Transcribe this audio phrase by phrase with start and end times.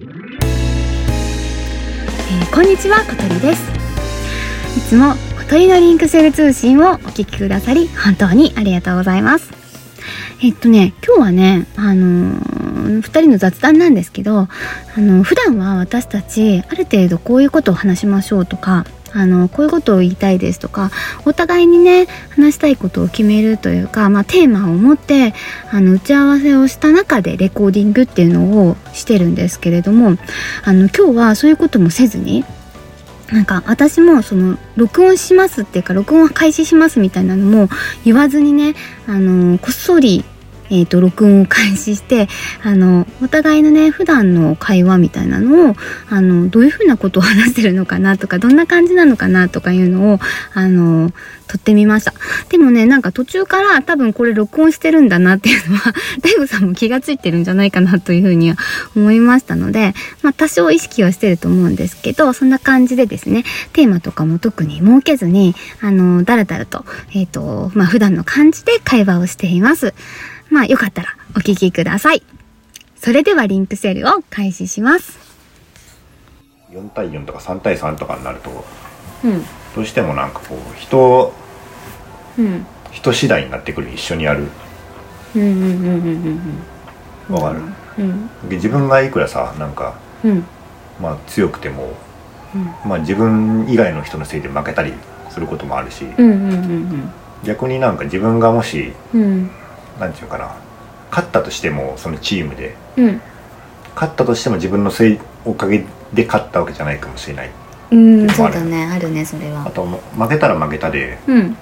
[0.00, 0.14] ー
[2.54, 3.62] こんにちは小鳥です。
[4.78, 9.50] いつも小鳥のリンクセル通信をお聞きくださり本当にありがとうございます。
[10.40, 14.48] えっとね今日はねあのー、2人の雑談なんですけどあ
[14.96, 20.90] の普段は私たちある程度こういうことを話しましょうとかあのこういうことを言いたいですとか
[21.24, 25.34] お互いにね話したいことを決めるというか、まあ、テーマを持って
[25.70, 30.16] あの打ち合わせをした中でレコーディングっていうのをしてるんですけれども
[30.64, 32.44] あの今日はそういうこともせずに
[33.32, 37.68] なんか私もその録音しますっていうか録音開始しますみたいなのも
[38.04, 38.74] 言わずにね
[39.06, 40.24] あのこっそり
[40.70, 42.28] えー、と録音を開始して
[42.62, 45.74] あのお互いのね普段の会話みたいなのを
[46.10, 50.18] あのどういうふうなことを話してるのかなとかどんな感じなのかなとかいうのを
[50.54, 51.12] あの
[51.48, 52.12] 撮ってみました
[52.50, 58.56] でもねなんか途中から多分これ録音してるんだなっていうのは 大悟さんも気がついてるんじゃないかなというふうには
[58.94, 69.94] 思いましたので、まあ、多少意識はしてると思うんですけどそんな感じでですねテーマとかも特に設けずにあのだらだらと,、えーとまあ普段の感じで会話をしています。
[70.50, 72.22] まあよかったらお聞きください。
[72.96, 75.18] それではリンクセルを開始します。
[76.70, 78.64] 4対4とか3対3とかになると
[79.24, 79.44] うん。
[79.74, 81.32] どうしてもなんかこう人
[82.38, 82.66] うん。
[82.92, 84.48] 人次第になってくる一緒にやる
[85.34, 86.42] うんうんうんうん
[87.28, 87.60] うんわかる、
[87.98, 88.48] うん。
[88.48, 90.44] で自分がいくらさなんかうん。
[91.00, 91.94] まあ強くても、
[92.54, 92.64] うん。
[92.88, 94.92] まあ、自分以外の人のせいで負けたり
[95.30, 97.12] することもあるし、うんうんうん
[97.44, 99.50] 逆になんか自分がもしうん。
[99.98, 100.00] うん。
[100.00, 100.54] なんていうかな
[101.10, 103.20] 勝ったとしてもそのチームでうん。
[103.94, 107.50] 勝ったとしても自分のせいおかげで勝ったわけじゃないかもしれない
[107.90, 109.66] うん、そうだね、あるね、それは。
[109.66, 111.56] あと負けたら負けたでうん。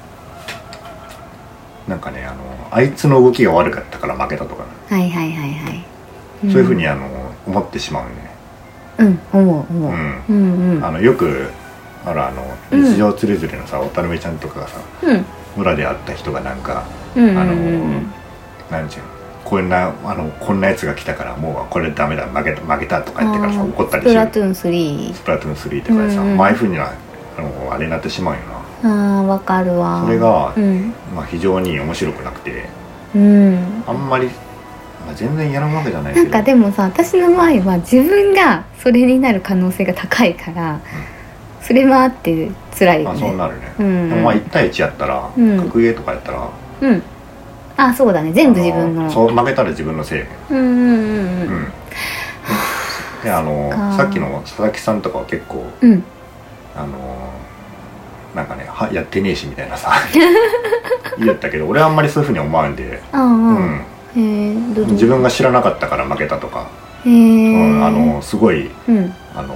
[1.89, 2.37] なんかねあの
[2.73, 5.84] あいつの動きが悪かったから負けたとか、はいはいはいはい。
[6.42, 7.07] そういうふうにあの
[7.47, 8.11] 思ってしまうね、
[8.98, 9.92] うん、思う思う。
[9.92, 10.84] うんうんうん。
[10.84, 11.48] あのよく
[12.05, 15.25] あらあのうん日常つれづれのさ渡辺ちゃんとかがさうん。
[15.57, 17.39] 村で会った人がなんかうん。
[17.39, 18.13] あのうん
[18.70, 19.08] なんていうの？
[19.44, 25.14] こんなあのこんなやつが来たからもうこれダメだ負けた負けたとか言ってからさ怒ったりするスプラトゥーン3。
[25.14, 26.90] スプラトゥーン3とかでさ、うんうんまあああいうふうにな
[27.38, 28.40] あのあれになってしまうよ
[28.82, 30.02] なああ、わかるわ。
[30.04, 30.92] それがうん。
[31.14, 32.64] まあ非常に面白くなくて
[33.14, 33.84] うん。
[33.86, 40.80] あんまり、まあ、全然やるわけじゃないけどなんかでもさ私の場合は自分がそれになる可能性が高いから、
[41.62, 43.20] それはあって辛いよまあね。
[43.20, 46.50] そうなるね、うんまあ1対1やったら、うん格ゲーとかやったら
[46.80, 47.02] うん。
[47.77, 48.33] あそうだね。
[48.33, 49.07] 全部自分の。
[49.07, 51.63] あそう負けたら自分のせいうんうんうんううん。
[51.63, 51.73] ん
[53.23, 56.03] であのさっきの佐々木さんとかは結構うん。
[56.77, 56.89] あの
[58.35, 59.92] なんかねはやってねえしみたいなさ
[61.19, 63.81] 言ったけど俺はあんまりそういうふうに思わんで、うん。
[64.93, 66.67] 自分が知らなかったから負けたとか、
[67.05, 69.14] うんあのすごいうん。
[69.35, 69.55] あの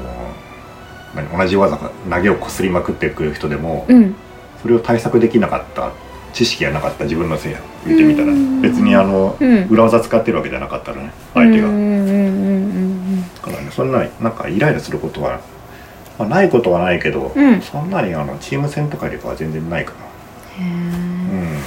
[1.14, 4.14] 何同じ技が投げをこすりまくってくる人でも、うん。
[4.62, 5.90] それを対策できなかった
[6.32, 7.60] 知識がなかった自分のせいや。
[7.86, 8.28] 言ってみたら。
[8.28, 8.60] うん。
[8.60, 9.66] 別にあのうん。
[9.68, 11.12] 裏技使ってるわけじゃなかったらね。
[11.34, 11.68] 相手が。
[11.68, 11.72] だ
[13.42, 15.40] からねそんななんかイライラすることは、
[16.18, 17.60] まあ、ないことはないけど、うん。
[17.60, 19.92] そんなにあのチーム戦とかよりかは全然ないか
[20.58, 20.74] うんへな。
[20.76, 21.56] うん。
[21.56, 21.60] え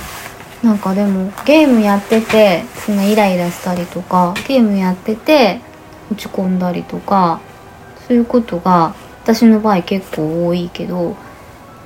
[0.63, 5.59] なんかでもゲームやっててそんなイライラしたりとかゲームやってて
[6.09, 7.41] 落ち込んだりとか
[8.07, 11.17] そういうことが私の場合結構多いけど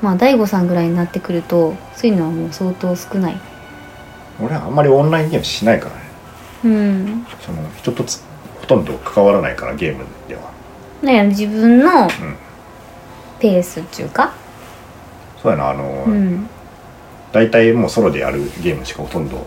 [0.08, 3.38] まあ大悟さんぐらいになってくるとそういうのはもう相当少ない。
[4.42, 6.02] 俺はあんまりオンラインゲームしないからね。
[6.64, 7.26] うん。
[7.42, 8.24] その人とつ
[8.62, 10.42] ほとんど関わらないからゲームでは。
[11.04, 12.10] だから自分のうん。
[13.40, 14.34] ペースっていうか？
[15.44, 16.48] そうやなあの、うん。
[17.34, 19.46] 大体もうソロでやるゲームしかほとんど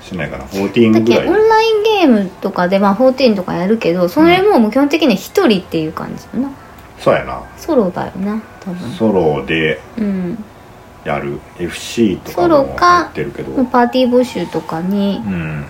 [0.00, 1.22] しないかな14だぐらい。
[1.24, 6.50] けオンラインゲームとかでまあ14とかやるけどそれももう基本的には一人っていう感じだな
[6.98, 7.42] そうやな。
[7.56, 8.90] ソロだよな多分。
[8.92, 10.44] ソロでうん。
[11.04, 11.38] やる。
[11.58, 13.64] FC とかもかやってるけど。
[13.66, 15.64] パーティー募集とかにうん。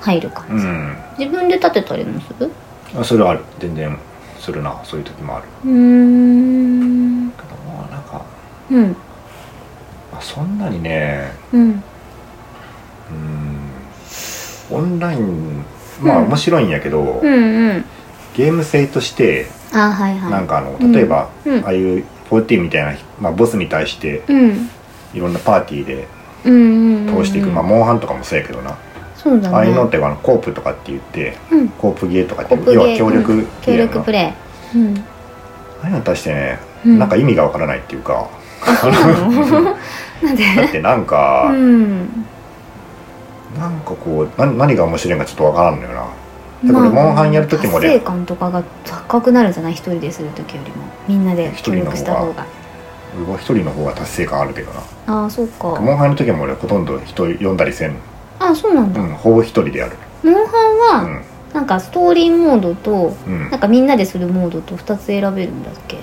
[0.00, 0.96] 入る感じ、うん。
[1.18, 2.50] 自分で立てたりもする？
[2.98, 3.40] あそれはある。
[3.58, 3.98] 全然
[4.38, 4.80] するな。
[4.84, 5.44] そういう時もある。
[5.64, 7.30] うーん。
[7.32, 8.22] けどまあなんか、
[8.70, 8.96] うん。
[10.12, 11.60] まあ、そんなにねうん。
[11.60, 11.82] うん
[14.70, 15.64] オンライン
[16.00, 16.28] まあうん。
[16.28, 17.84] 面白いんやけど、うんうん。
[18.36, 20.30] ゲーム性としてあはいはい。
[20.30, 21.64] なんかあの例えば、うん。
[21.64, 24.70] ああいう14みたいな、まあ、ボスに対してうん。
[25.14, 26.06] いろんなパーティーで
[26.44, 28.76] うんうんうん通していく、まあモンハンとかもそうやけどな、
[29.16, 29.56] そうだね。
[29.56, 31.68] ああいうのってあのコープとかって言ってうん。
[31.70, 33.92] コープゲーとかってコップゲー要は協力ゲーやな。
[33.92, 34.34] 力プレ
[34.74, 34.78] イ。
[34.78, 34.96] うん。
[34.98, 36.98] ああいうのに対してね、うん。
[36.98, 38.28] なんか意味がわからないっていうか。
[38.62, 39.76] あそうなの？
[40.22, 40.44] なんで？
[40.56, 42.26] だってなんか、うん。
[43.58, 46.04] なんかこうな何が面白いのかちょっとわからんのよな
[46.64, 49.72] でこれモンハンやる時も達俺成感とかが高くなるんじゃない？
[49.72, 50.84] 一人でする時よりも。
[51.06, 52.46] みんなで協力した方が。
[53.16, 54.80] 俺は一人の方が達成感あるけどな。
[55.06, 55.80] ああそうか。
[55.80, 57.96] モンハンの時も俺ほとんど人呼んだりせん。
[58.38, 59.96] あそうなんだ、うんほぼ一人でやる。
[60.22, 61.22] モンハンは、うん。
[61.54, 63.50] なんかストーリーモードとうん。
[63.50, 65.98] なんかみんなでするモードと2つ選べるんだっけ？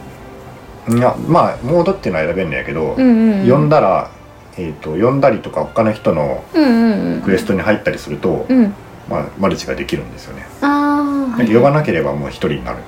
[0.87, 4.09] いやまあモードっていうのは選べるんだけど、うんうん、うん、呼んだら、
[4.57, 7.21] えー、と呼んだりとか他の人のうんうんうん。
[7.21, 8.73] クエストに入ったりすると、うん
[9.09, 12.79] まあ、マルチができるんですよね、ああ呼ばなければもう一人になる。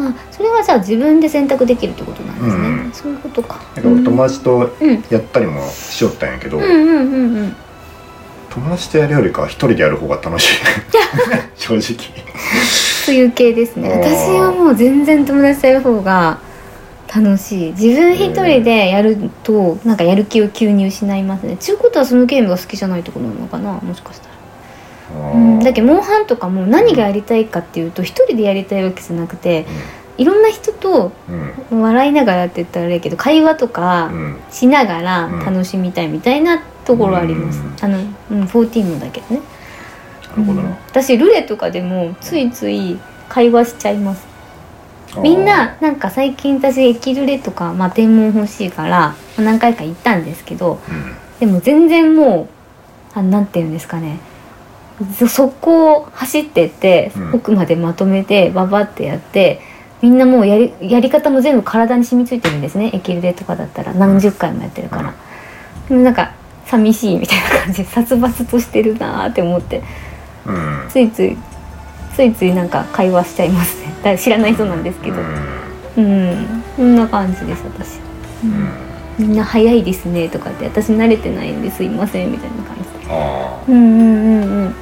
[0.00, 2.58] あそれはじゃあ自分で選択できるってことなんですね、う
[2.88, 3.60] んそういうことか。
[3.76, 5.04] だから俺友達とうん。
[5.08, 7.56] やったりもしよったんやけど、うんうんうんうん。
[8.50, 10.56] 友達とやるよりかは一人でやる方が楽しい。
[11.54, 11.82] 正直。
[13.04, 13.90] そういう系ですね。
[13.90, 16.38] 私はもう全然友達とやる方が
[17.14, 17.72] 楽しい。
[17.72, 21.56] 自分一人でやるとなんかやる気を急に失いますね。
[21.58, 23.74] ちゅうことはそのゲームが好きじゃないところなのかな？
[23.74, 24.33] もしかしたら
[25.18, 25.60] うん。
[25.60, 29.66] だけどモンハンとかも何がやりたいかっていうと一人でやりたいわけじゃなくて
[30.16, 31.12] いろんな人と
[31.70, 31.80] うん。
[31.80, 34.40] 笑いながらって言ったらあれやけど会話とかうん。
[34.50, 37.76] しながら楽しみたいみたいなところあります、うん。
[37.80, 37.98] あの、
[38.30, 39.40] うん、14もだけどね。
[40.30, 40.76] なるほどな、うん。
[40.88, 44.34] 私ルレとかでもついつい会話しちゃいます。
[45.22, 51.14] みんななんか最近私駅ルレとか、まあ、天文欲しいからまあ何回か行ったんですけどうん。
[51.40, 52.48] でも全然も
[53.14, 54.18] うあなんていうんですかね
[55.18, 57.34] そそこを走ってってうん。
[57.34, 59.60] 奥までまとめてババってやって
[60.02, 62.90] みんなもうやりやり方も全部体に染みついてるんですね。
[62.92, 65.14] 駅ルレとかだったら何十回もやってるから、
[65.88, 66.34] でもなんか
[66.66, 69.82] 寂しいみたいな感じで殺伐としてるなーって思って
[70.46, 70.86] うん。
[70.90, 71.36] ついつい
[72.14, 73.94] ついついなんか会話しちゃいますね。
[74.02, 75.16] だ知らない人なんですけど。
[75.96, 76.96] うん、こん。
[76.96, 77.98] な感じです私、
[79.18, 83.12] みんな早いですねとかって私慣れてないんですいませんみたいな感じで。
[83.12, 84.74] あうんうんうんうん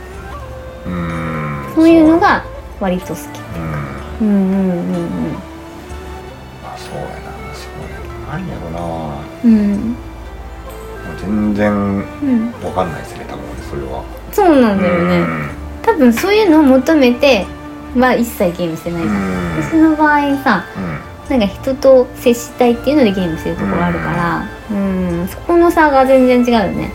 [1.75, 2.45] そういうのが
[2.81, 3.19] 割と好き。
[4.21, 4.29] うん。
[4.29, 5.37] うんうんうん
[6.65, 7.55] あそうやな。
[7.55, 7.99] そうや
[8.29, 8.39] な。
[8.39, 8.79] 何やろな。
[9.45, 9.53] うん。
[9.53, 9.97] うん
[11.21, 12.53] 全然うん。
[12.65, 14.05] わかんないですね多分俺それは。
[14.33, 15.27] そうなんだよね。
[15.83, 17.47] 多分そういうのを求めて
[17.97, 19.63] は一切ゲームしてないじゃん。
[19.63, 20.65] 私の場合さ
[21.29, 25.29] なんか人と接したいっていうのでゲームしてるところあるからうん。
[25.29, 26.93] そこの差が全然違うよね。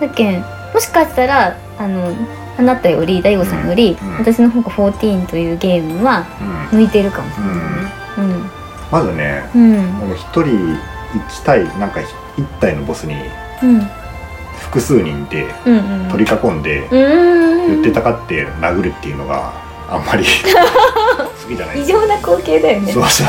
[0.00, 0.40] だけん
[0.74, 2.12] もしかしたらあの
[2.58, 4.18] あなたより大悟さんより、うん。
[4.18, 6.26] 私の方が14というゲームは
[6.72, 6.78] うん。
[6.80, 8.50] 向いてるかもしれないね。
[8.90, 9.72] まずねうん。
[9.72, 10.76] うん俺一人
[11.30, 12.00] 一対なんか
[12.36, 13.14] 一体のボスに
[13.62, 13.80] うん。
[14.58, 19.52] 複数人いてうんうん取り囲んでうん言ってたかって殴るっていうのが
[19.88, 20.24] あんまり
[21.44, 22.92] 好きじゃない異常な光景だよね。
[22.92, 23.26] そうそう。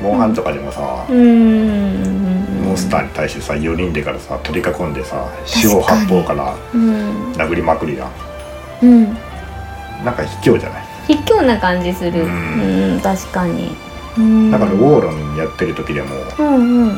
[0.02, 2.29] モンハンとかでもさうん
[2.70, 7.32] モンスターに対してさ4人でからさ取り囲んでさ四方八方からうん。
[7.32, 8.06] 殴りまくりだ。
[8.82, 9.04] うん。
[10.04, 10.84] なんか卑怯じゃない？
[11.08, 12.22] 卑怯な感じする。
[12.22, 13.74] ううんん確かに。
[14.18, 14.50] うん。
[14.50, 16.08] だからウォーロンやってる時でも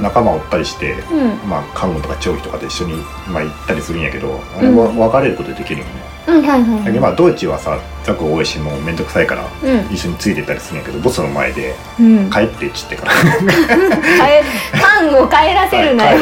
[0.02, 1.48] 仲間おったりしてうん。
[1.48, 2.94] まあ看護とか長期とかで一緒に、
[3.28, 4.98] まあ、行ったりするんやけどあれはうん。
[4.98, 5.92] 別れることできるよね、
[6.26, 6.92] うんはいはいはい。
[7.00, 9.92] まあ道中はさザク多いしもうめんどくさいからうん。
[9.92, 12.30] 一緒についてったりするんやけどボスの前でうん。
[12.30, 13.12] 帰ってっちってから。
[13.12, 14.44] 変え
[14.80, 16.20] パンを帰らせるなよ。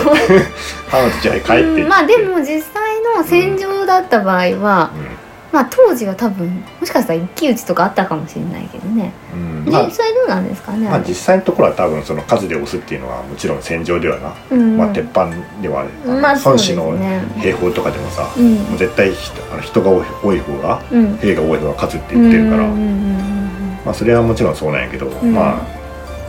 [0.90, 2.62] 彼女じゃあ帰ってって、うんまあでも実際
[3.16, 4.90] の戦場だった場合は、
[5.52, 6.48] まあ当時は多分
[6.80, 14.76] もしかしたら一騎打ちとかあったかもしれないけどね、うんうんまあ実際どうなんですかね、まあ実際のところは多分その数で押すっていうのはもちろん戦場ではな、うん。
[14.76, 15.30] まあ、鉄板
[15.60, 17.20] ではあのまあそうです孫子のね。
[17.36, 18.54] 兵法とかでもさ、うん。
[18.54, 21.16] もう絶対人あの人が多い方がうん。
[21.18, 22.66] 兵が多い方が勝つって言ってるから、
[23.84, 25.32] まあそれはもちろんそうなんやけど、ん。
[25.32, 25.62] ま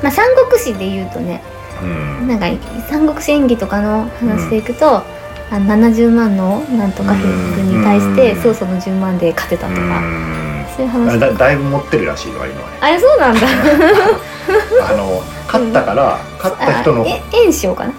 [0.03, 1.41] まあ三国志で言うとね
[1.79, 1.87] あう
[2.23, 2.27] ん。
[2.27, 2.47] なんか
[2.89, 5.03] 三国志演義とかの話でいくと、
[5.51, 7.23] あの70万のなんとか兵
[7.55, 10.65] 軍に対してうん曹操の10万で勝てたとうか、ん。
[10.77, 12.77] そういうあ話だだいぶ持ってるらしいわ今はね。
[12.79, 13.41] あれそうなんだ。
[14.89, 17.91] あの勝ったから勝った人のあえ袁紹かな。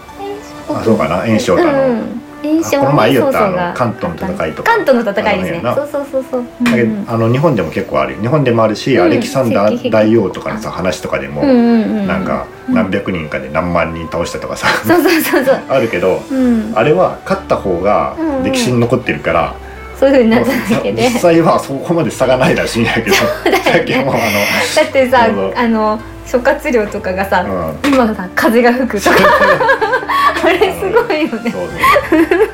[0.70, 1.26] あそうかな。
[1.26, 4.72] 袁紹とあの、うん袁紹あこの前言ったあの関東の戦いとか。
[4.72, 5.74] 関東の戦いですね。
[5.74, 6.44] そうそうそうそう。
[6.62, 8.14] だけうんどあの日本でも結構ある。
[8.14, 9.04] よ日本でもあるし、うん。
[9.04, 12.74] アレキサンダー大王とかのさ話とかでも、なんかうん。
[12.74, 15.60] 何百人かで何万人倒したとかさ、そうそうそうそう。
[15.68, 16.72] あるけどうん。
[16.74, 19.54] あれは勝った方がうん歴史に残ってるから、
[19.98, 21.02] そういうふうになっただけで。
[21.08, 23.16] 実際はそこまで差がないらしいんやけど。
[23.72, 27.44] だっきもあだってさあの諸葛亮とかがさ、
[27.84, 29.16] 今さ風が吹くとか
[30.44, 31.50] あれすごいよね。
[31.50, 31.68] そう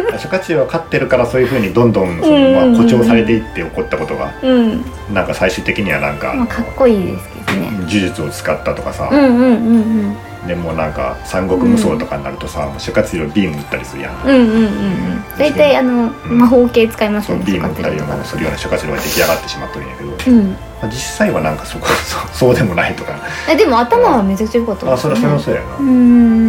[0.08, 0.18] そう。
[0.18, 2.68] 諸葛亮は勝ってるからそういうふうにどんどんその、まあ、うん。
[2.68, 4.84] うんうん誇張されていって起こったことがうん。
[5.12, 7.70] なんか最終的にはなんか、まあかっこいいですけどね。
[7.70, 9.78] 呪術を使ったとかさ、うんうんう
[10.12, 10.16] ん
[10.48, 15.24] でもうなんか三国無双とかになるとさ、もう諸葛亮ビーム打ったりするやん、うんうんうんうん。
[15.38, 16.38] 大体あの、うん。
[16.38, 20.50] 魔法系使いますそうよねビーム打ったりもするような諸葛亮が出来上がってしまっとるんやけど、うん。
[20.50, 23.12] まあ、実際はなんかそこ そうそうでもないとか。
[23.48, 25.90] えでも頭はめちゃくちゃ良かったあそれはそれはそうやな、うんう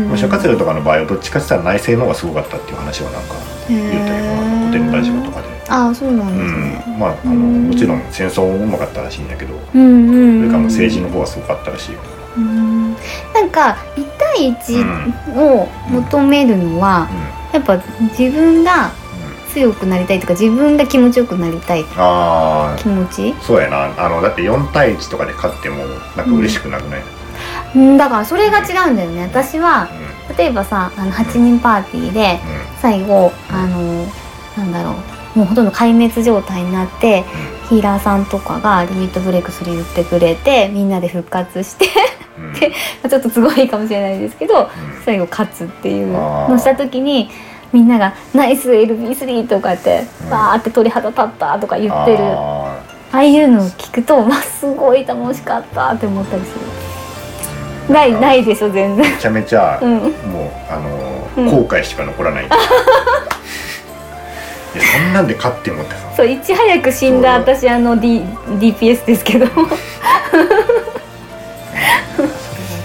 [0.06, 3.36] んまあ、諸葛亮とかの場合はどっちかって言ったら内政の方がすごかったっていう話はなんか
[3.68, 4.28] 言ったけど
[4.70, 5.48] 古典ラジオとかで。
[5.72, 7.68] ああそうなんうですね、ん、まああのうん。
[7.70, 9.54] もちろん戦争もうまかったらしいんやけど。
[9.76, 10.42] うん、うんそうん。
[10.42, 12.00] れからもう政治の方がすごかったらしいよ、
[12.38, 12.94] うん。
[13.34, 17.08] なんか1対1を求めるのは、
[17.54, 17.78] やっぱ
[18.18, 18.92] 自分が
[19.54, 23.34] 強くなりたいとか自分が気持ちよくなりたいあ気持ち？
[23.38, 23.94] あそうやな。
[23.98, 25.78] あのだって4対1とかで勝っても
[26.16, 27.04] なんか嬉しくなくない、
[27.76, 27.98] うん。
[27.98, 29.24] だからそれが違うんだよね。
[29.24, 29.90] 私は
[30.38, 32.40] 例えばさあの8人パーティーで
[32.80, 34.06] 最後あの
[34.56, 34.94] なんだろう。
[35.36, 37.24] もうほとんど壊滅状態になって
[37.70, 41.86] ヒーラーさんとかがリミットブレイクする言ってくれてみんなで復活して
[43.04, 43.10] うん。
[43.10, 44.68] ちょっとすごいかもしれないですけどうん。
[45.04, 47.30] 最後勝つっていうのをした時に
[47.72, 50.30] みんなが「ナイス LB3」とかってうん。
[50.30, 52.18] わーって鳥肌立ったとか言ってる。
[52.22, 52.80] あ
[53.12, 56.62] ああいうのを聞くとわすごい楽しかったって思ったりする。
[57.94, 59.12] ないーないでしょ全然。
[59.12, 59.98] めちゃめちゃ、うん。
[59.98, 60.12] もう
[60.72, 61.46] あのうん。
[61.48, 62.54] 後悔しか残らない、 いや
[64.84, 66.02] そんなんで勝ってもってさ。
[66.18, 68.22] そういち早く死んだ私あの、D、
[68.60, 69.50] DPS ですけどう
[72.16, 72.38] それがやっ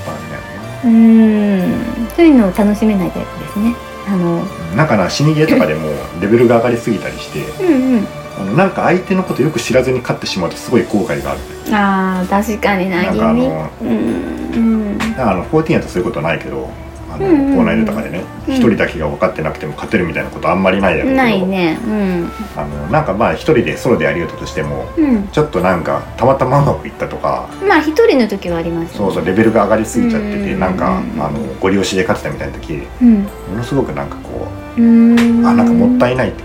[0.04, 0.90] ぱね。
[0.92, 2.08] ーん。
[2.16, 3.74] そういうのを楽しめないタイプですね。
[4.06, 4.44] あの
[4.76, 5.88] なんかな死にゲーとかでも
[6.20, 8.06] レベルが上がりすぎたりしてうんうん。
[8.38, 11.40] あのなんか相手のことよく知らずに勝ってしまうとすごい後悔がある。
[11.72, 13.88] あー確かにななんかあ君のうん。
[13.88, 14.58] う
[14.94, 14.98] ん。
[14.98, 16.68] だからあの14やとそういうことないけど
[17.14, 21.78] あの、うんうんとかでねうん一、人だけが分かってなくても勝てるみたいなことあんまりないやろうけどないね。
[21.84, 22.30] うん。
[22.56, 25.28] あのなんかまあ一人でソロでやりよったとしてもうん。
[25.28, 33.22] ちょっもなんかたまたまうまくいったとかまあ一人の時はありますそうそうレベルが上がりすぎちゃってて、うんなんかあのご利用しで勝ってたみたいな時うん。
[33.22, 35.46] ものすごくなんかこうーうん。
[35.46, 36.42] あなんかもったいないって、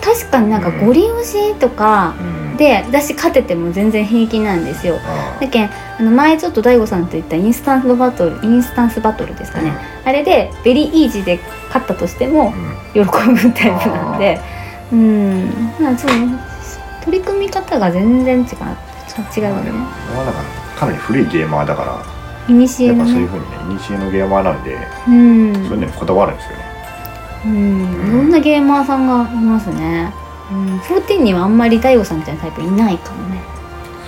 [0.00, 4.96] 確かになんかうんゴリ押しとかうん、で私勝てても全然平気なんですよ。
[5.04, 5.38] あ。
[5.40, 9.72] だけんあの前ちょっと大悟さんと言ったインスタンスバトルインスタンスバトルですかね、
[10.04, 12.78] あれでベリーイージーで勝ったとしてもうん。
[12.92, 14.40] 喜ぶタイプなんで。
[14.92, 15.50] うん。
[15.80, 16.10] まあそう
[17.04, 18.46] 取り組み方が全然違う。
[19.36, 19.50] 違うよね。
[19.50, 20.42] まあでも俺はなんか
[20.78, 22.02] かなり古いゲーマーだから。
[22.48, 24.78] イニシエのやっぱそういうねふうにねイニシエのゲーマーなんで、
[25.08, 25.54] うん。
[25.54, 26.64] そういうのにこだわるんですよね。
[27.44, 28.08] うん。
[28.08, 30.12] いろんなゲーマーさんがいますね。
[30.50, 30.78] うん。
[30.78, 33.57] 14にはあんまり大悟さんみたいなタイプいないかもね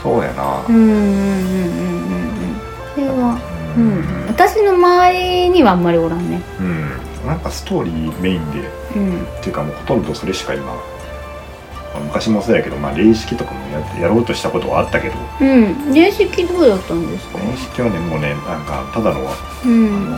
[0.02, 0.64] そうやな。
[0.68, 2.60] うんうんうんうんうんうん
[2.94, 3.38] それは
[3.76, 4.24] ううん。
[4.24, 6.40] ん私の周りにはあんまりおらんね。
[6.60, 6.90] うん。
[7.26, 8.58] なんかストーリーメインで。
[8.96, 9.22] うん。
[9.22, 13.60] っていうかもうほとんどそれしか今、まあ昔もそうやけど、まあ、霊式とかも
[13.98, 15.14] ややろうとしたことはあったけど。
[15.40, 15.92] うん。
[15.92, 17.38] 霊式どうだったんですか？
[17.38, 20.10] 霊式はねもうねなんかただの、うあん。
[20.10, 20.16] の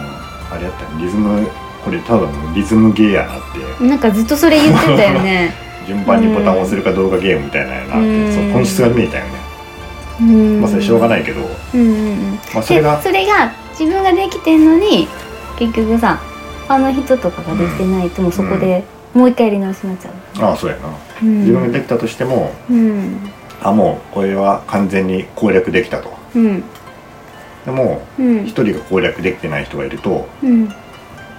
[0.52, 1.48] あれやったよリズム
[1.84, 3.84] これただのリズムゲーやなって。
[3.84, 5.52] なんかずっとそれ言ってたよね。
[5.88, 8.32] 順番にボタンを押せるかどうかゲームみたいなやなって、うん。
[8.32, 9.41] そう本質が見えたよね、うん
[10.20, 11.40] まあそれしょうがないけど、
[12.62, 15.08] それがでそれが自分ができてんのに
[15.58, 16.20] 結局さ
[16.68, 20.14] 他の人とかができてないともうそこでもう一回やり直しになっちゃう、
[20.44, 20.88] ああそうやな、
[21.22, 23.30] うん、自分ができたとしてもうん。
[23.62, 26.12] あもうこれは完全に攻略できたと。
[26.34, 26.64] うん。
[27.64, 28.44] でもうん。
[28.44, 30.68] 一人が攻略できてない人がいるとうん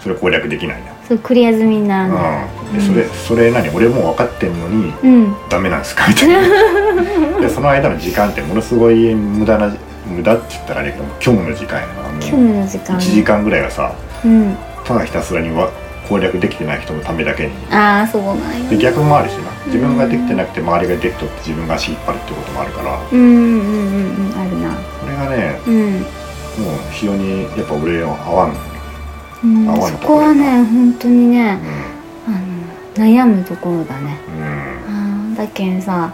[0.03, 2.47] それ攻略できないな、そうクリア済みにならない。
[2.71, 3.69] うん、でそれそれ何？
[3.69, 5.35] 俺もう分かってんのにうん。
[5.49, 6.07] ダメなんですか？
[6.09, 7.39] みたいな。
[7.39, 9.73] でその間の時間ってものすごい無駄な
[10.05, 11.93] 無駄って言ったらあれやけど虚無の時間やな。
[12.21, 12.97] 虚無の時間。
[12.97, 13.93] 1時間ぐらいはさ
[14.25, 14.57] うん。
[14.83, 15.69] ただひたすらにわ
[16.09, 17.51] 攻略できてない人のためだけに。
[17.71, 19.51] ああそうなんでや逆もあるしな。
[19.67, 22.99] 自分ができてなくて周りができとって自分が足引っ張るってこともあるから。
[23.11, 24.39] うんうんうんうん。
[24.39, 24.69] あるな。
[24.99, 25.91] これがねうん。
[25.93, 26.05] もう
[26.91, 28.53] 非常にやっぱ俺は合わん、
[29.43, 31.59] うん、そこはね本当にね
[32.27, 34.17] うあの悩むところだね。
[34.31, 34.43] ん、
[34.87, 36.13] あーだけんさ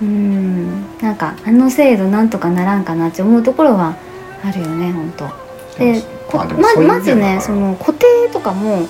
[0.00, 3.96] うんなんかあの制度なんとかならんかなって思うところは
[4.44, 5.42] あるよね本当。
[5.78, 8.88] でこままずねその固定とかも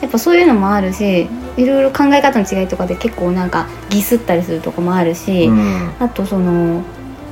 [0.00, 5.92] やっぱそういうのもあるしいろいろ考え方の違いとかで結構なんかギスったりするとこもあるし、うん。
[5.98, 6.82] あとその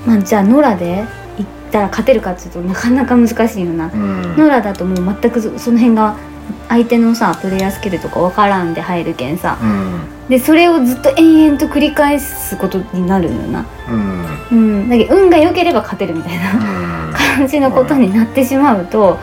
[0.07, 1.05] まあじゃあ野良で
[1.77, 4.37] たら勝てるかっていうとなかなか難しいよな、うん。
[4.37, 6.17] 野良だともう全くそその辺が
[6.69, 9.59] 相手のさプレイヤースキルとか分からんで入るけんさ。
[9.63, 10.29] うん。
[10.29, 14.49] でそれをずっと延々と繰り返すことになるのよな、うん。
[14.51, 14.55] う
[14.85, 17.13] ん、だけど運が良ければ勝てるみたいなうん。
[17.37, 19.19] 感じのことになってしまうと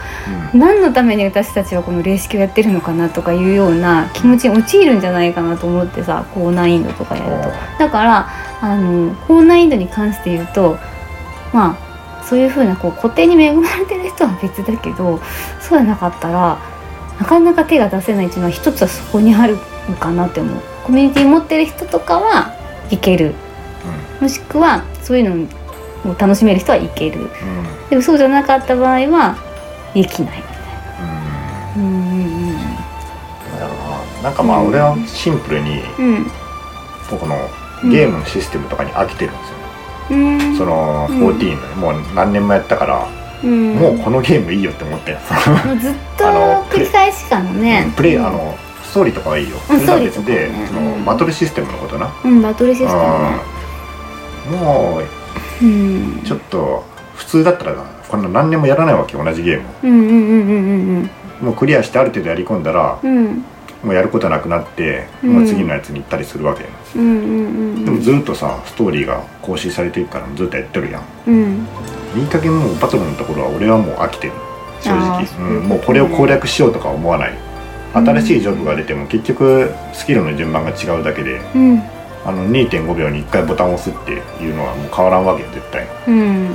[0.53, 7.51] 何のために私たちはこの霊式をやってるのかなとかいうような気持ちに陥るんじゃないかなと思ってさ高難易度とかやると。
[7.79, 8.29] だから
[8.61, 10.77] あの高難易度に関して言うと
[11.51, 11.92] まあ
[12.27, 15.19] そういうふうなこう固定に恵まれてる人人は別だけど
[15.59, 16.57] そうじゃなかったら
[17.19, 19.57] なかなか手が出せないっていうのは一つはそこにある
[19.89, 20.61] のかなって思う。
[20.83, 22.53] コミュニティ持ってる人とかは
[22.89, 23.35] いける。
[24.19, 25.47] もしくはそういう
[26.03, 27.19] のを楽しめる人はいける。
[27.19, 27.27] うん。
[27.27, 27.29] うん
[27.89, 29.37] でもそうじゃなかった場合は
[29.93, 30.37] できない。
[30.37, 30.63] みたい
[30.97, 32.55] なうんうん。
[32.55, 32.59] だ
[33.59, 33.73] か
[34.23, 36.31] らなんかまあ俺はシンプルにうん。
[37.19, 37.35] この
[37.91, 39.62] ゲームのシステムとかに飽きてるんですよね、うんうん
[40.07, 41.17] そのうん。
[41.29, 43.07] 14のねもう何年もやったから、
[43.43, 43.75] うん。
[43.75, 45.17] もうこのゲームいいよって思ってる
[45.65, 47.91] もうずっと あの繰り返しかもね。
[47.95, 50.67] プレイあのストーリーとかはいいよ、うんそれとは別で、ね。
[50.67, 51.05] そのうん。
[51.05, 52.93] バトルシステムのことな、うんバトルシステ
[54.49, 55.01] ムも
[55.61, 56.83] ううんちょっと
[57.15, 57.73] 普通だったら
[58.07, 59.63] こんな何年もやらないわけ同じゲーム。
[59.83, 59.91] うん。
[59.91, 59.97] うん。
[59.97, 60.09] うん。
[60.11, 61.47] うん。
[61.47, 63.45] もうクリアしてある程度やり込んだらうんうん。
[63.83, 65.33] もうやることなくなって、うん。
[65.33, 71.03] もう次のやつに行ったりするわけようんうんうんでもずっとさストーリーが更新されていくからずっとやってるやん。
[71.27, 71.67] うん。
[72.15, 74.33] いい加減もうバトルのところは俺はもう飽きてる。
[74.81, 77.33] 正あ直うん、もうこれを攻略しようとか思わない。
[77.95, 78.07] うん。
[78.07, 81.81] 新しいジョブが出ても結局スキルの順番が違うだけでうん。
[82.25, 84.11] あの2.5秒に1回ボタンを押すって
[84.43, 85.87] いうのはもう変わらんわけよ絶対。
[86.07, 86.49] うん。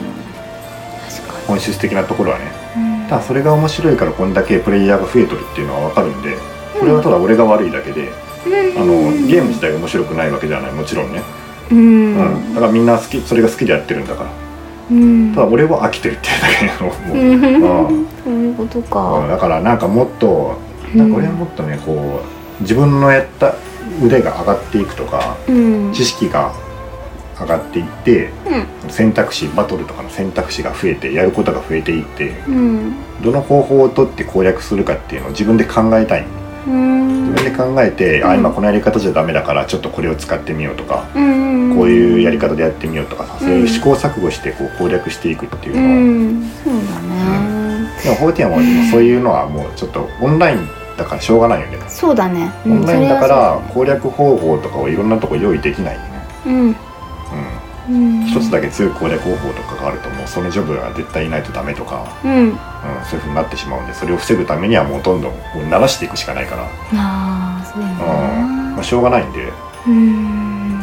[1.47, 2.45] 本質的なところはね。
[2.76, 6.37] にただそれが面白いからこんだけプレイヤーが増えとるっていうのは分かるんで
[6.78, 8.12] これはただ俺が悪いだけで
[8.76, 11.23] あのゲーム自体が面白くないわけじゃないもちろんね、
[11.71, 12.14] ううん。
[12.14, 14.30] んだからみんな好きそれが好きでやってるんだから。
[14.90, 15.35] うん。
[15.35, 18.07] ただ俺は飽きてるっていうだけのもう、うん。
[18.25, 18.85] そういうことうん。
[18.85, 20.57] かだからなんかもっと
[20.95, 22.23] なんか俺はもっとねこ
[22.59, 23.54] う自分のやった
[24.02, 25.92] 腕が上がっていくとかうん。
[25.92, 26.54] 知識が
[27.40, 28.30] 上がっていって
[28.85, 28.90] うん。
[28.90, 32.95] 選択肢バトルとかの選択肢が増えてやることが増えていってうん。
[33.23, 36.23] どの方法を取って攻略するかっていうのを自分で考えたい。
[36.23, 38.30] うん自分で考えて、うん。
[38.30, 41.76] あ今このやり方じゃダメだからちょっとこれを使ってみようとか、うん。
[41.76, 46.42] こういうやり方でやってみようとかさ、そういううん試行錯誤してこう攻略していくっていううのは、ん。
[46.64, 52.50] そうだねでも14はもうそういうのはもうちょっとオンラインだからしょうがないよね、そうだね。
[52.66, 56.06] オンラインだから攻略方法とかをいろんなとこ用意できないよね、
[56.44, 56.60] そううん。
[56.60, 56.75] ううんん、
[58.26, 60.26] 一つだけ強い攻略方法とかがあるともう。
[60.28, 62.33] そのジョブが絶対いないとダメとか、うん。
[62.33, 62.59] うん、
[63.09, 67.96] そういうふうになってしまうんでそれを防ぐためにはもうどんどんこう慣らしていくしかないから、ああそうやうん。
[67.96, 69.53] まなあ、しょうがないんで、
[69.87, 70.79] うん。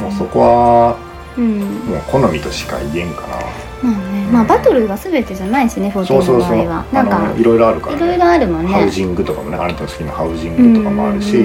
[0.00, 0.96] もうそこは
[1.36, 1.60] うん。
[1.60, 3.36] もう好みとしか言えんかな。
[3.82, 4.26] まあね。
[4.32, 6.48] まあバトルが全てじゃないしねフォーティそうそう。
[6.48, 6.84] そうーの場合は。
[6.92, 8.72] なんかいろいろあるから、いろいろあるもんね。
[8.72, 11.44] ハウジングとかもねあなたの好きなハウジングとかもあるし、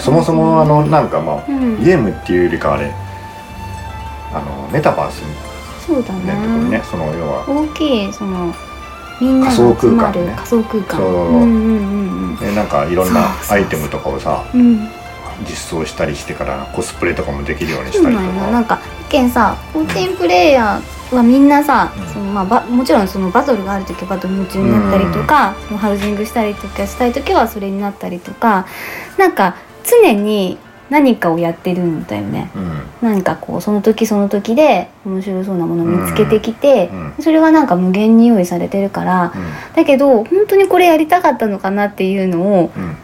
[0.00, 1.82] そもそもあのなんかまあうん。
[1.82, 2.94] ゲームっていうよりかはね
[4.34, 5.22] あのメタバース
[5.86, 6.70] そうだね。
[6.70, 7.44] ねその要は。
[7.48, 8.54] 大きいその
[9.20, 10.34] みんなが集まる空間ね。
[10.36, 10.96] 仮想空間。
[10.96, 11.06] そう。
[11.06, 14.60] うんうんうんねなんかいろんなアイテムとかをさうん。
[14.60, 14.88] うん
[15.48, 18.28] 実装したりしてからコスプレとかもできるようにしたりとか。
[18.28, 22.06] なんやなんか一見さ14プレイヤーはみんなさ、うん。
[22.06, 28.66] そのまあ、ばもちろんそのバトルがある時はバトル夢中になったりとか、そのハウジングしたりとかしたい時はそれになったりとか
[29.18, 30.56] なんか常に
[30.94, 32.50] 何かをやってるんだよね。
[33.02, 33.08] うん。
[33.08, 39.32] なんかこうその時その時で面白そうなものを見つけてきて、うんそれはなんか無限に用意されてるから
[39.74, 42.96] だけど本当にこれやりたかったのかなっていうのをうん。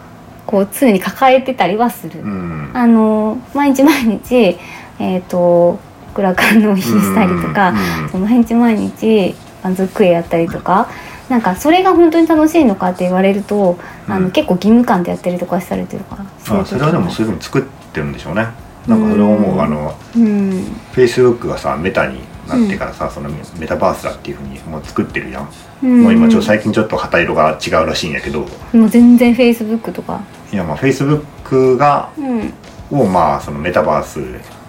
[0.46, 2.20] こう常に抱えてたりはする。
[2.20, 2.70] うん。
[2.72, 4.56] あの毎日毎日
[5.00, 5.78] えっ、と
[6.14, 10.88] クラカンの日したりとか、うんその毎日毎日バンズクエやったりとか
[11.28, 11.42] なん。
[11.42, 16.24] かそれが本当に楽しいのかって言われると、あうんの結構義務感でやったりとかされてるから
[16.60, 18.46] あそれはでもそういうふうに作ってるんでしょうね。
[18.86, 20.50] なんかそれを思う、うんあのうん。
[20.92, 25.48] フェイスブックがさメタになってからさ、そのメタバースだっていうふうにもう作ってるやん、
[25.82, 26.02] うん。
[26.04, 28.46] もう今ちょっと最近ちょっと旗色が違うらしいんやけど。
[28.72, 30.22] もう全然フェイスブックとか。
[30.52, 32.52] いやまあフェイスブックがうん。
[32.90, 34.20] をまあそのメタバース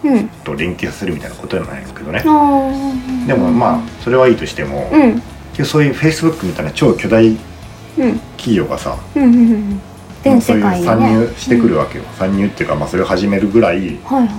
[0.03, 0.27] うん。
[0.43, 2.23] と連携するみたいなことじゃないんだけどね。
[2.25, 3.27] あー。
[3.27, 5.65] でもまあそれはいいとしても、うん。
[5.65, 8.19] そういうフェイスブックみたいな超巨大うん。
[8.37, 9.81] 企業がさ、うん
[10.25, 14.29] うんうん全そういう世界にね参入してくるわけよ、参入っていうか、まあ、それを始めるぐらいはいはい。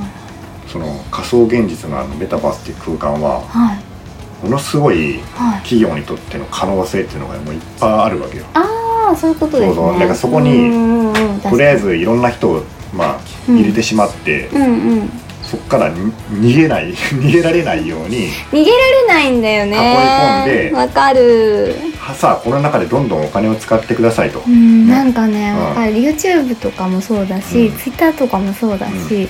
[0.69, 3.79] その仮想現実のあのメタバースっていう空間ははい。
[4.45, 5.61] ものすごいはい。
[5.63, 8.45] 企業にとっての可能性っていうのがもういっぱいあるわけよ。
[8.55, 9.75] ああそういうことですね。
[9.75, 9.99] そうそう。
[9.99, 12.63] だからそこにうんうんうんとりあえずいろんな人を
[12.95, 13.57] まあうん。
[13.57, 15.11] 入れてしまって、うんうん。
[15.43, 19.77] そこからに逃げない 逃げられないように逃げられないんだよね。
[19.77, 21.77] 囲い込んでわかる。
[21.79, 24.93] はさあこの中でどんどんお金を使ってくださいと、うん、ね。
[24.93, 25.65] なんかね、うん。
[25.65, 27.79] わかる YouTube とかもそうだし、うん。
[27.79, 29.29] Twitter とかもそうだし、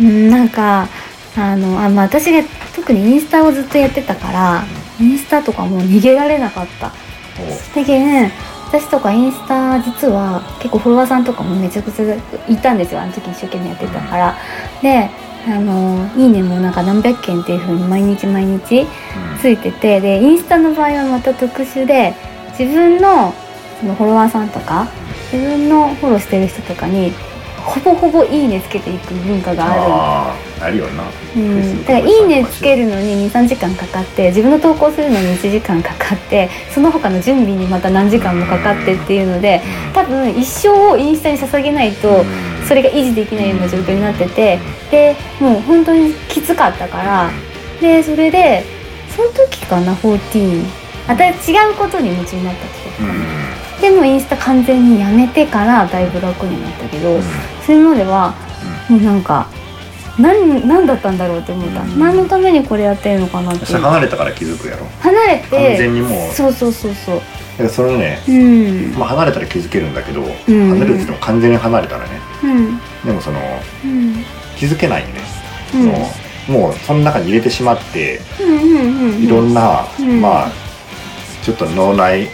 [0.00, 0.88] うん、なんか
[1.36, 2.42] あのあ、まあ、私が
[2.74, 4.64] 特にインスタをずっとやってたから、
[5.00, 6.90] インスタとかもう逃げられなかった。
[7.36, 7.42] こ
[7.74, 8.32] だけどね
[8.74, 12.16] 私とかインスタ実は結構フォロワーさんとかもめちゃくちゃ
[12.48, 13.00] いたんですよ。
[13.00, 14.34] あの時一生懸命やってたから、
[14.82, 15.08] で
[15.46, 18.84] あのいいねもなんか何百件っていう風に毎日毎日
[19.40, 20.00] ついてて。
[20.00, 22.14] でインスタの場合はまた特殊で
[22.58, 23.32] 自分の
[23.78, 24.88] そのフォロワーさんとか
[25.32, 27.12] 自分のフォローしてる人とかに
[27.64, 39.62] ほぼほぼ「いいね」つけていく文化があるあるよな、うん、だから「いいね」つけるのに23時間かかって自分の投稿するのに1時間かかってその他の準備にまた何時間もかかってっていうので
[39.94, 42.24] 多分一生をインスタに捧げないと
[42.68, 44.58] それが維持できないような状況になってて
[44.90, 47.30] でもう本当にきつかったから
[47.80, 48.64] でそれで
[49.16, 50.64] その時かな14
[51.06, 51.32] あた違
[51.70, 53.43] うことに夢中になったってことかな。
[53.84, 57.20] でもインスタ完全にやめてからだいぶ楽になったけど、
[57.66, 58.34] それまでは
[58.88, 59.46] もうなんか
[60.18, 61.98] 何何だったんだろうって思った、うん。
[61.98, 64.86] 何のためにこれやってるのかなって離れたから気づくやろ。
[65.00, 66.32] 離れて完全にもう。
[66.32, 67.16] そうそうそうそう。
[67.16, 68.98] だからそれね、うん。
[68.98, 70.24] まあ、離れたら気づけるんだけど、ん。
[70.24, 72.20] 離れるって言っても完全に離れたらね。
[72.42, 72.80] うん。
[73.04, 73.38] でもその
[73.84, 74.24] うん。
[74.56, 75.20] 気づけないよね、
[75.74, 75.82] うん。
[76.46, 79.22] そのもうその中に入れてしまってうんうんうん。
[79.22, 80.22] いろんな、うん。
[80.22, 80.52] まあ
[81.42, 82.28] ちょっと脳内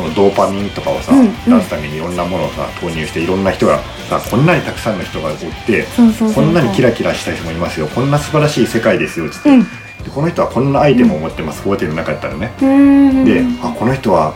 [0.00, 1.28] そのドーパミンとかをさ、うんうん。
[1.28, 5.36] 出すためにいろんなものをさ投入していろんな人がさこんなにたくさんの人がおっ
[5.66, 5.86] て
[6.34, 9.62] こんなにキラキラした人もいますよこんな素晴らしい世界ですよつって、うん。
[9.62, 9.68] で
[10.14, 13.24] この人はこんなアイテムを持ってます、ホテルの中やったらね、うん。
[13.24, 14.34] であこの人は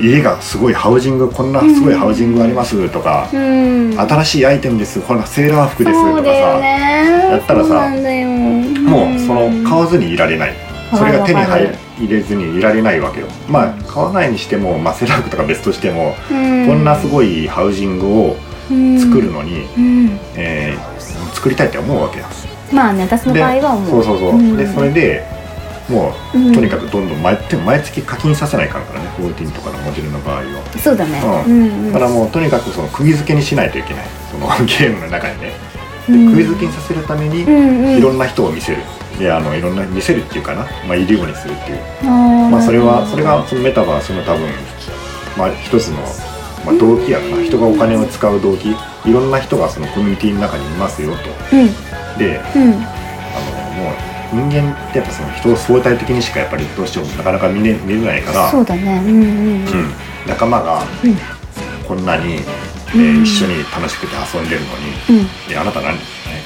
[0.00, 3.94] 家がすごいハウジングこんなすごいハウジングありますとか、うん。
[3.96, 7.28] 新しいアイテムですこんなセーラー服ですとかさ、ね。
[7.30, 10.54] やったらさもうその買わずにいられない、
[10.94, 13.26] それが手にわかる入れずにいられないわけよ。
[13.48, 18.36] まあ買わないにしても、まあ、セーラー服とか別としても、ここんなすごいハウジングを
[18.68, 20.20] 作るのに、うん。
[20.34, 20.96] えー
[21.36, 22.26] 作りたいって思うわけよ。
[22.72, 24.56] まあね私ので場合は思そううそうそう、ん。
[24.56, 25.24] でそれで
[25.88, 26.52] もう、うん。
[26.52, 30.42] とにかくどんどん毎毎月課金させないかんからね14とかのモデルの場合は。
[30.82, 31.20] そうだね。
[31.46, 34.06] ううんだからもうとにかくその釘付けにしないといけない。
[34.32, 35.52] そのゲームの中にね。
[36.08, 36.30] でうん。
[36.32, 37.98] 釘付けにさせるために、うんうん。
[37.98, 38.78] いろんな人を見せる
[39.18, 41.78] であのいろんな見せるっていうかな、まあ、いるようにするっていう。
[42.04, 44.48] まあそれはそれがそのメタバースの多分
[45.36, 46.00] まあ一つの、
[46.64, 47.42] まあ、動機やな。
[47.42, 48.70] 人がお金を使う動機。
[49.04, 51.16] いろんな人がそのコミュニティの中にいますよと。
[51.56, 51.66] うん。
[52.18, 52.72] でうん。
[52.72, 52.76] あ
[53.40, 58.50] のもう人間ってやっぱその人を相対的にしかやっぱりどうしてもなかなか見,、ね、見れないから。
[58.50, 59.00] そうだね。
[59.06, 59.92] うんうんうん、
[60.26, 61.16] 仲間がうん。
[61.86, 62.38] こんなに、え
[62.94, 63.00] うん。
[63.20, 64.66] ー一緒に楽しくて遊んでるの
[65.14, 65.52] に、うん。
[65.52, 65.96] えあなた何？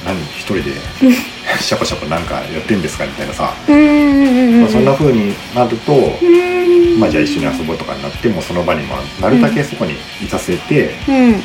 [0.05, 0.71] え何一人で
[1.59, 3.83] シャコシャコなんかやってんですかみたいなさ、うんうん
[4.55, 6.99] うんまあ、そんな風になると、うん。
[6.99, 11.31] まあ、じゃあ一緒に遊ぼうとかになってもその場に、まあ、なるだけそこにいさせて、うん。
[11.31, 11.37] ま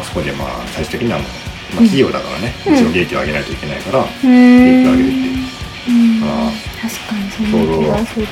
[0.00, 2.72] あ、そこでまあ最終的にはもう、まあ、企業だからね、うん。
[2.72, 4.64] もちろん利益を上げないといけないから、うん。
[4.64, 5.48] 利益を上げるっていう。
[5.88, 6.22] うん。
[6.24, 8.26] あ確かにそする。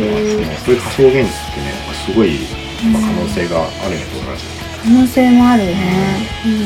[0.64, 1.74] そういう仮想現実ってね
[2.06, 2.38] すごい、
[2.92, 5.74] まあ、可能性があるねと思いますよ可能性もあるね。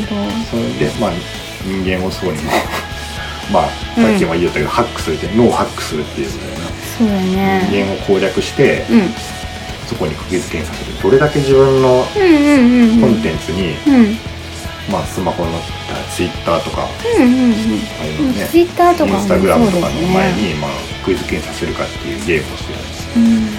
[0.09, 1.12] 本それでまあ
[1.64, 2.51] 人間をそうにも
[3.53, 3.69] まあ
[4.01, 7.69] さっきも言ったけど、ハックするって脳をハックするっていうことだよな、当そうだね。
[7.71, 9.09] 人間を攻略して、うん。
[9.89, 12.05] そこに釘付けにさせるどれだけ自分の
[13.01, 14.17] コンテンツに、うん。
[14.91, 15.51] まあスマホの
[16.15, 16.87] ツイッターとか
[17.19, 17.53] うんうんうん。
[17.53, 20.43] ああいうのね、ツイッターとかインスタグラムとかの前ね。
[20.55, 20.71] に、まあ、
[21.05, 22.79] クイズ検査するかっていうゲームをしてる
[23.17, 23.51] うん。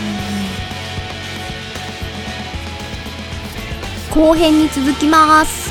[4.11, 5.70] 後編に続きます